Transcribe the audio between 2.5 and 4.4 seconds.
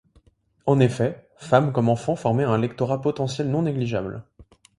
lectorat potentiel non négligeable.